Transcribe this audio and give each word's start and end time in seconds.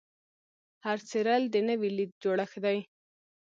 هر 0.85 0.97
څیرل 1.09 1.43
د 1.49 1.55
نوې 1.69 1.89
لید 1.97 2.11
جوړښت 2.23 2.57
دی. 2.65 2.77